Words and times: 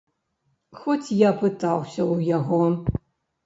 Хоць 0.79 1.17
я 1.27 1.31
пытаўся 1.43 2.01
ў 2.13 2.15
яго. 2.37 2.61